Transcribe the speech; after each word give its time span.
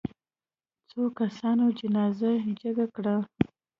څو 0.89 1.01
کسانو 1.19 1.65
جنازه 1.79 2.31
جګه 2.61 2.85
کړه. 2.95 3.15